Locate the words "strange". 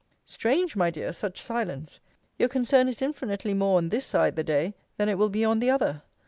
0.25-0.75